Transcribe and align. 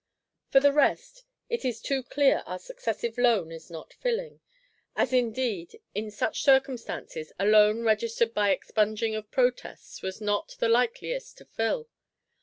For 0.49 0.59
the 0.59 0.73
rest, 0.73 1.25
it 1.47 1.63
is 1.63 1.79
too 1.79 2.01
clear 2.01 2.41
our 2.47 2.57
Successive 2.57 3.19
Loan 3.19 3.51
is 3.51 3.69
not 3.69 3.93
filling. 3.93 4.39
As 4.95 5.13
indeed, 5.13 5.79
in 5.93 6.09
such 6.09 6.41
circumstances, 6.41 7.31
a 7.37 7.45
Loan 7.45 7.83
registered 7.83 8.33
by 8.33 8.49
expunging 8.49 9.13
of 9.13 9.29
Protests 9.29 10.01
was 10.01 10.19
not 10.19 10.55
the 10.57 10.69
likeliest 10.69 11.37
to 11.37 11.45
fill. 11.45 11.87